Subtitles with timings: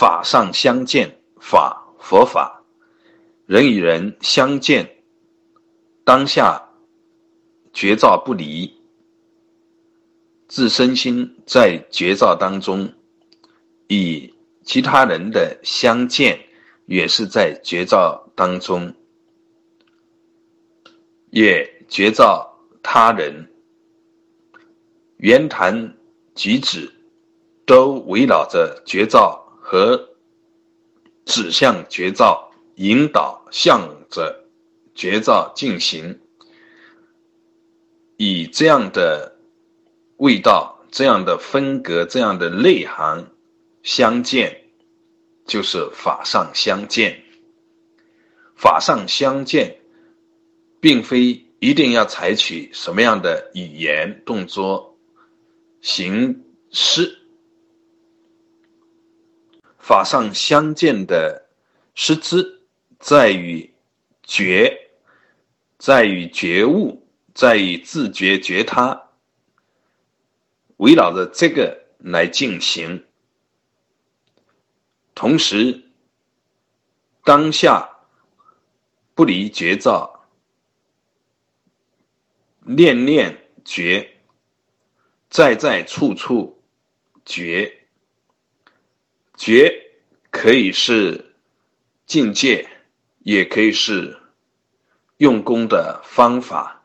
[0.00, 2.64] 法上相见，法佛法，
[3.44, 4.96] 人与人相见，
[6.04, 6.70] 当下
[7.74, 8.74] 觉照不离，
[10.48, 12.90] 自身心在觉照当中，
[13.88, 14.32] 与
[14.64, 16.40] 其他人的相见
[16.86, 18.94] 也是在觉照当中，
[21.28, 22.50] 也觉照
[22.82, 23.52] 他人，
[25.18, 25.94] 言谈
[26.34, 26.90] 举止
[27.66, 29.46] 都围绕着觉照。
[29.70, 30.16] 和
[31.26, 34.48] 指向绝招，引导向着
[34.96, 36.18] 绝招进行，
[38.16, 39.36] 以这样的
[40.16, 43.30] 味道、这样的风格、这样的内涵
[43.84, 44.60] 相见，
[45.46, 47.22] 就是法上相见。
[48.56, 49.78] 法上相见，
[50.80, 54.98] 并非一定要采取什么样的语言、动作、
[55.80, 57.19] 形式。
[59.90, 61.48] 法上相见的
[61.96, 62.60] 实质，
[63.00, 63.74] 在于
[64.22, 64.88] 觉，
[65.78, 69.10] 在于觉悟，在于自觉觉他，
[70.76, 73.04] 围绕着这个来进行。
[75.12, 75.90] 同时，
[77.24, 77.90] 当下
[79.16, 80.24] 不离觉照，
[82.60, 84.08] 念念觉，
[85.28, 86.62] 在在处处
[87.24, 87.76] 觉。
[89.36, 89.89] 觉
[90.40, 91.34] 可以是
[92.06, 92.66] 境界，
[93.18, 94.18] 也可以是
[95.18, 96.82] 用功的方法。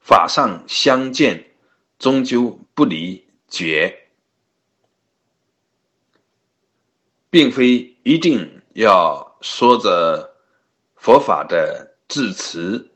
[0.00, 1.50] 法上相见，
[1.98, 4.08] 终究不离觉，
[7.28, 10.34] 并非一定要说着
[10.96, 12.90] 佛法的字词，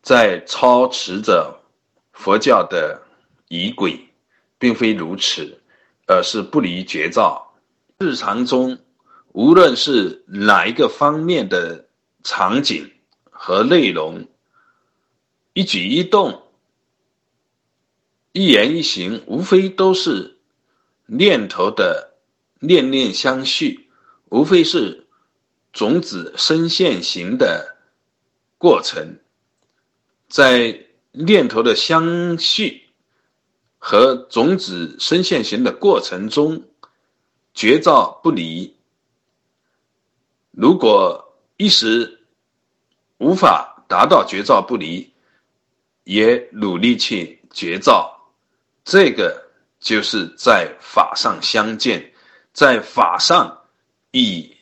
[0.00, 1.60] 在操持着
[2.12, 3.02] 佛教的
[3.48, 3.98] 仪轨，
[4.60, 5.60] 并非如此，
[6.06, 7.45] 而是不离觉照。
[7.98, 8.78] 日常中，
[9.32, 11.88] 无论是哪一个方面的
[12.22, 12.92] 场景
[13.30, 14.28] 和内容，
[15.54, 16.42] 一举一动、
[18.32, 20.36] 一言一行，无非都是
[21.06, 22.12] 念头的
[22.60, 23.88] 念念相续，
[24.28, 25.06] 无非是
[25.72, 27.78] 种子生现行的
[28.58, 29.18] 过程。
[30.28, 32.88] 在念头的相续
[33.78, 36.62] 和种子生现行的过程中。
[37.56, 38.76] 绝照不离。
[40.50, 42.20] 如果一时
[43.16, 45.10] 无法达到绝照不离，
[46.04, 48.14] 也努力去绝照，
[48.84, 49.50] 这个
[49.80, 52.12] 就是在法上相见，
[52.52, 53.62] 在法上
[54.10, 54.54] 以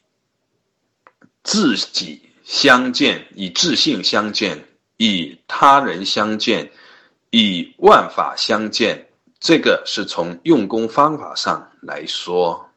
[1.42, 4.68] 自己相见，以自信相见，
[4.98, 6.70] 以他人相见，
[7.30, 9.10] 以万法相见。
[9.40, 12.70] 这个是从用功方法上来说。